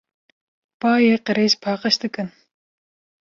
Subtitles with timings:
[0.79, 2.27] Bayê qirêj paqij dikin.